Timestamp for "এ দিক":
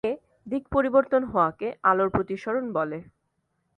0.03-0.63